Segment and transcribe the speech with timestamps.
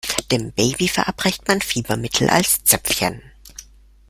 [0.31, 3.21] Dem Baby verabreicht man Fiebermittel als Zäpfchen.